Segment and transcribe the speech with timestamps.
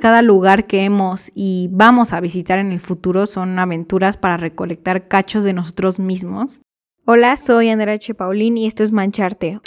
[0.00, 5.08] Cada lugar que hemos y vamos a visitar en el futuro son aventuras para recolectar
[5.08, 6.62] cachos de nosotros mismos.
[7.04, 8.14] Hola, soy Andrea H.
[8.14, 9.60] Paulín y esto es Mancharte.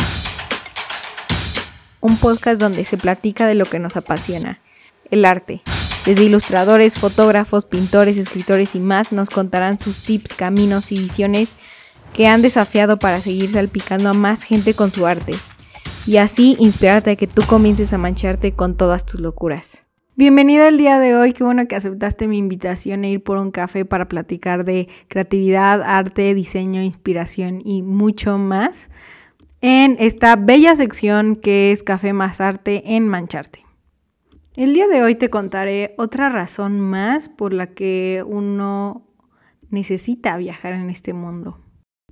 [2.01, 4.59] Un podcast donde se platica de lo que nos apasiona,
[5.11, 5.61] el arte.
[6.04, 11.54] Desde ilustradores, fotógrafos, pintores, escritores y más nos contarán sus tips, caminos y visiones
[12.11, 15.36] que han desafiado para seguir salpicando a más gente con su arte.
[16.07, 19.82] Y así inspirarte a que tú comiences a mancharte con todas tus locuras.
[20.16, 23.50] Bienvenido el día de hoy, qué bueno que aceptaste mi invitación a ir por un
[23.50, 28.92] café para platicar de creatividad, arte, diseño, inspiración y mucho más
[29.61, 33.66] en esta bella sección que es Café más Arte en Mancharte.
[34.56, 39.08] El día de hoy te contaré otra razón más por la que uno
[39.72, 41.59] necesita viajar en este mundo.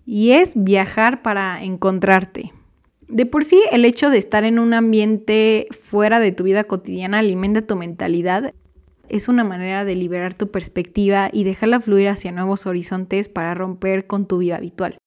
[0.05, 2.51] Y es viajar para encontrarte.
[3.11, 7.19] De por sí, el hecho de estar en un ambiente fuera de tu vida cotidiana
[7.19, 8.53] alimenta tu mentalidad.
[9.09, 14.07] Es una manera de liberar tu perspectiva y dejarla fluir hacia nuevos horizontes para romper
[14.07, 14.97] con tu vida habitual.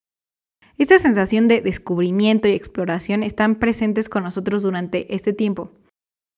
[0.77, 5.70] Esta sensación de descubrimiento y exploración están presentes con nosotros durante este tiempo.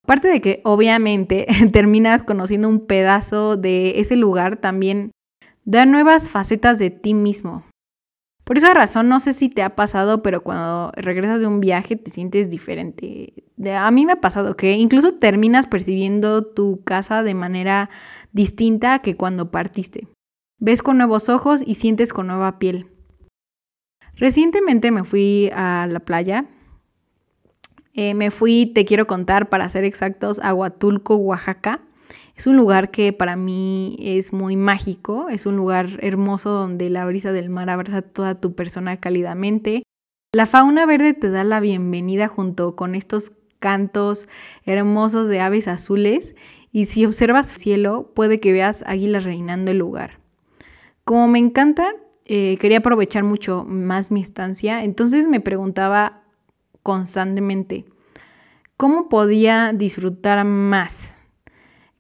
[0.04, 5.10] Aparte de que obviamente terminas conociendo un pedazo de ese lugar, también
[5.64, 7.64] da nuevas facetas de ti mismo.
[8.47, 11.97] Por esa razón, no sé si te ha pasado, pero cuando regresas de un viaje
[11.97, 13.34] te sientes diferente.
[13.77, 17.91] a mí me ha pasado que incluso terminas percibiendo tu casa de manera
[18.30, 20.06] distinta que cuando partiste.
[20.61, 22.86] Ves con nuevos ojos y sientes con nueva piel.
[24.14, 26.47] Recientemente me fui a la playa.
[27.94, 31.81] Eh, me fui, te quiero contar, para ser exactos, a Huatulco, Oaxaca.
[32.36, 37.06] Es un lugar que para mí es muy mágico, es un lugar hermoso donde la
[37.06, 39.82] brisa del mar abraza toda tu persona cálidamente.
[40.34, 44.28] La fauna verde te da la bienvenida junto con estos cantos
[44.66, 46.36] hermosos de aves azules
[46.72, 50.18] y si observas cielo puede que veas águilas reinando el lugar.
[51.04, 51.94] Como me encanta,
[52.26, 56.22] eh, quería aprovechar mucho más mi estancia, entonces me preguntaba
[56.82, 57.86] constantemente,
[58.76, 61.16] ¿cómo podía disfrutar más?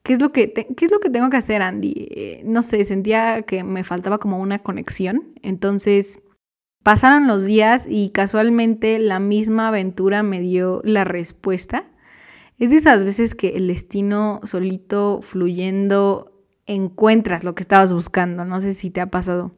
[0.06, 1.92] ¿Qué es, lo que ¿Qué es lo que tengo que hacer, Andy?
[1.96, 5.32] Eh, no sé, sentía que me faltaba como una conexión.
[5.42, 6.20] Entonces,
[6.84, 11.90] pasaron los días y casualmente la misma aventura me dio la respuesta.
[12.56, 18.44] Es de esas veces que el destino solito fluyendo encuentras lo que estabas buscando.
[18.44, 19.56] No sé si te ha pasado.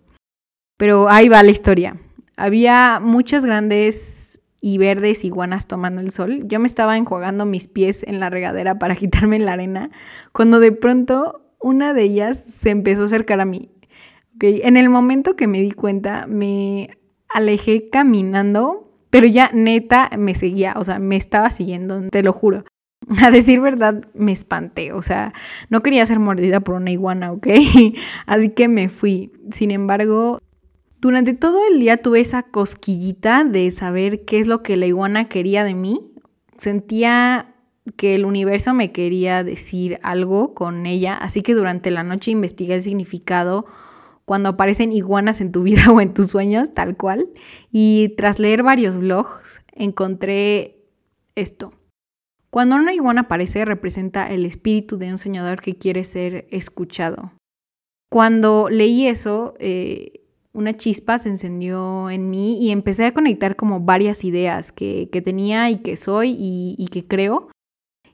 [0.78, 1.98] Pero ahí va la historia.
[2.38, 4.27] Había muchas grandes
[4.60, 6.42] y verdes iguanas tomando el sol.
[6.46, 9.90] Yo me estaba enjuagando mis pies en la regadera para quitarme la arena,
[10.32, 13.70] cuando de pronto una de ellas se empezó a acercar a mí.
[14.40, 16.90] En el momento que me di cuenta, me
[17.28, 22.64] alejé caminando, pero ya neta me seguía, o sea, me estaba siguiendo, te lo juro.
[23.22, 25.32] A decir verdad, me espanté, o sea,
[25.70, 27.46] no quería ser mordida por una iguana, ¿ok?
[28.26, 29.32] Así que me fui.
[29.50, 30.40] Sin embargo,
[31.00, 35.28] durante todo el día tuve esa cosquillita de saber qué es lo que la iguana
[35.28, 36.12] quería de mí.
[36.56, 37.54] Sentía
[37.96, 42.74] que el universo me quería decir algo con ella, así que durante la noche investigué
[42.74, 43.66] el significado
[44.24, 47.28] cuando aparecen iguanas en tu vida o en tus sueños, tal cual.
[47.72, 50.84] Y tras leer varios blogs, encontré
[51.34, 51.72] esto.
[52.50, 57.32] Cuando una iguana aparece, representa el espíritu de un soñador que quiere ser escuchado.
[58.10, 60.17] Cuando leí eso, eh,
[60.58, 65.70] una chispa se encendió en mí y empecé a conectar como varias ideas que, tenía
[65.70, 67.48] y que soy y, y, que creo.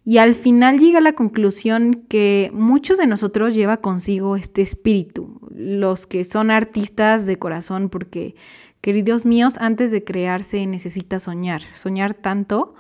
[0.05, 5.41] Y al final llegué a la conclusión que muchos de nosotros lleva consigo este espíritu,
[5.51, 8.35] los que son artistas de corazón, porque,
[8.83, 12.75] queridos míos, antes de crearse necesita soñar, soñar tanto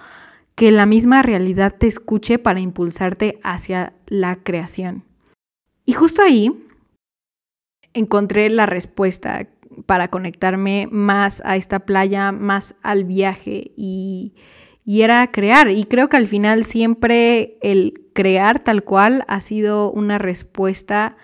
[0.54, 5.04] que la misma realidad te escuche para impulsarte hacia la creación.
[5.86, 6.52] Y justo ahí
[7.94, 9.46] encontré la respuesta
[9.86, 14.34] para conectarme más a esta playa, más al viaje y,
[14.84, 15.70] y era crear.
[15.70, 21.16] Y creo que al final siempre el crear tal cual ha sido una respuesta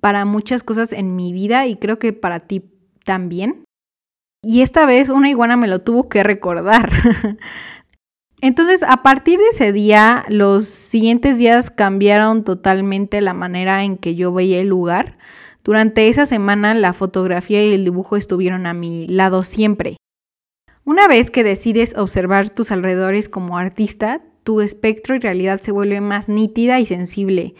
[0.00, 2.64] para muchas cosas en mi vida y creo que para ti
[3.04, 3.64] también.
[4.42, 6.90] Y esta vez una iguana me lo tuvo que recordar.
[8.40, 14.16] Entonces, a partir de ese día, los siguientes días cambiaron totalmente la manera en que
[14.16, 15.16] yo veía el lugar.
[15.64, 19.96] Durante esa semana la fotografía y el dibujo estuvieron a mi lado siempre.
[20.84, 26.00] Una vez que decides observar tus alrededores como artista, tu espectro y realidad se vuelve
[26.00, 27.54] más nítida y sensible.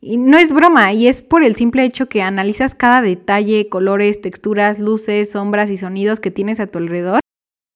[0.00, 4.20] Y no es broma, y es por el simple hecho que analizas cada detalle, colores,
[4.20, 7.20] texturas, luces, sombras y sonidos que tienes a tu alrededor,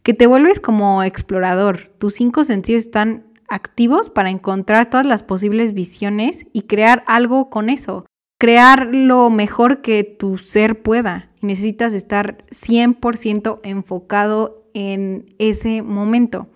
[0.03, 1.93] que te vuelves como explorador.
[1.99, 7.71] Tus cinco sentidos están activos para encontrar todas las posibles visiones y crear algo con
[7.71, 8.07] eso.
[8.43, 11.31] Crear lo mejor que tu ser pueda.
[11.43, 16.49] Necesitas estar 100% enfocado en ese momento.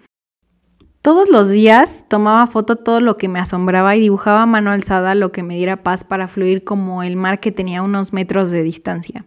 [1.00, 5.14] Todos los días tomaba foto todo lo que me asombraba y dibujaba a mano alzada
[5.14, 8.64] lo que me diera paz para fluir como el mar que tenía unos metros de
[8.64, 9.24] distancia.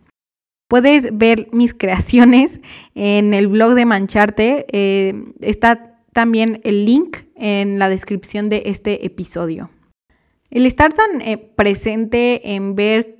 [0.67, 2.59] Puedes ver mis creaciones
[2.93, 4.65] en el blog de Mancharte.
[4.73, 9.69] Eh, está también el link en la descripción de este episodio.
[10.49, 13.17] El estar tan eh, presente en ver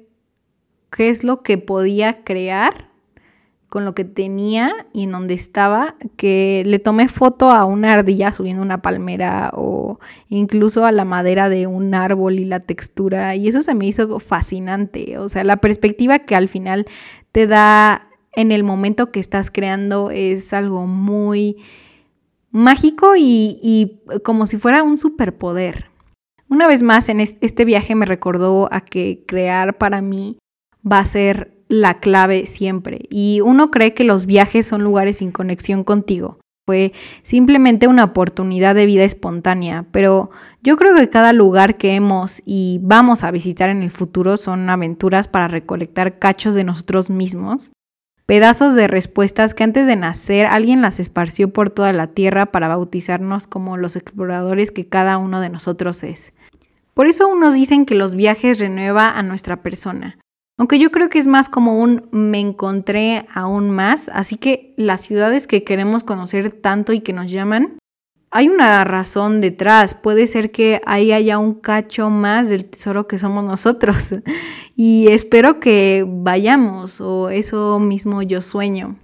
[0.91, 2.89] qué es lo que podía crear
[3.69, 8.31] con lo que tenía y en donde estaba, que le tomé foto a una ardilla
[8.31, 13.47] subiendo una palmera o incluso a la madera de un árbol y la textura, y
[13.47, 16.85] eso se me hizo fascinante, o sea, la perspectiva que al final
[17.31, 21.57] te da en el momento que estás creando es algo muy
[22.49, 25.88] mágico y, y como si fuera un superpoder.
[26.49, 30.37] Una vez más, en este viaje me recordó a que crear para mí
[30.89, 33.05] va a ser la clave siempre.
[33.09, 36.39] Y uno cree que los viajes son lugares sin conexión contigo.
[36.65, 40.31] Fue simplemente una oportunidad de vida espontánea, pero
[40.61, 44.69] yo creo que cada lugar que hemos y vamos a visitar en el futuro son
[44.69, 47.73] aventuras para recolectar cachos de nosotros mismos,
[48.27, 52.67] pedazos de respuestas que antes de nacer alguien las esparció por toda la tierra para
[52.67, 56.33] bautizarnos como los exploradores que cada uno de nosotros es.
[56.99, 60.19] Por eso unos dicen que los viajes renueva a nuestra persona.
[60.57, 64.99] Aunque yo creo que es más como un me encontré aún más, así que las
[64.99, 67.77] ciudades que queremos conocer tanto y que nos llaman,
[68.31, 69.93] hay una razón detrás.
[69.93, 74.15] Puede ser que ahí haya un cacho más del tesoro que somos nosotros.
[74.75, 78.99] Y espero que vayamos, o eso mismo yo sueño,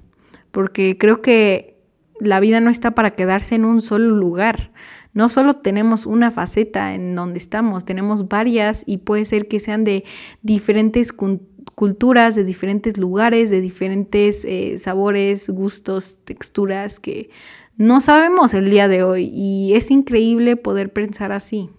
[0.52, 1.78] porque creo que
[2.20, 4.72] la vida no está para quedarse en un solo lugar.
[5.16, 9.86] No solo tenemos una faceta en donde estamos, tenemos varias y puede ser que sean
[9.86, 10.04] de
[10.42, 17.30] diferentes culturas, de diferentes lugares, de diferentes eh, sabores, gustos, texturas que
[17.78, 21.70] no sabemos el día de hoy y es increíble poder pensar así.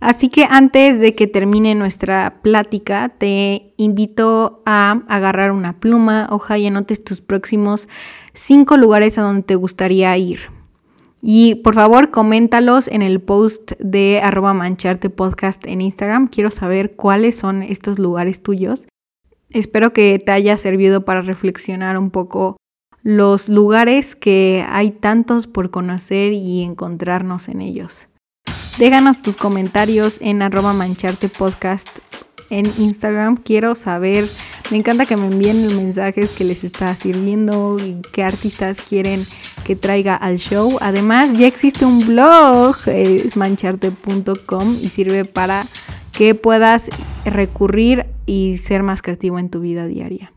[0.00, 6.56] Así que antes de que termine nuestra plática, te invito a agarrar una pluma, hoja
[6.56, 7.86] y anotes tus próximos
[8.32, 10.57] cinco lugares a donde te gustaría ir.
[11.20, 16.28] Y por favor, coméntalos en el post de arroba mancharte podcast en Instagram.
[16.28, 18.86] Quiero saber cuáles son estos lugares tuyos.
[19.50, 22.56] Espero que te haya servido para reflexionar un poco
[23.02, 28.08] los lugares que hay tantos por conocer y encontrarnos en ellos.
[28.78, 31.88] Déjanos tus comentarios en arroba mancharte podcast
[32.50, 33.36] en Instagram.
[33.36, 34.28] Quiero saber,
[34.70, 39.26] me encanta que me envíen los mensajes que les está sirviendo y qué artistas quieren
[39.64, 40.78] que traiga al show.
[40.80, 45.66] Además, ya existe un blog, es mancharte.com y sirve para
[46.12, 46.90] que puedas
[47.24, 50.32] recurrir y ser más creativo en tu vida diaria.